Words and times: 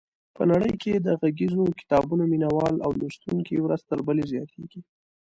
په 0.35 0.43
نړۍ 0.51 0.73
کې 0.81 0.93
د 0.95 1.07
غږیزو 1.21 1.63
کتابونو 1.79 2.23
مینوال 2.33 2.75
او 2.85 2.91
لوستونکي 2.99 3.55
ورځ 3.59 3.81
تر 3.89 3.99
بلې 4.07 4.23
زیاتېږي. 4.31 4.81